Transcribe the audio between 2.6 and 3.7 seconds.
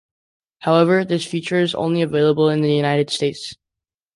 the United States.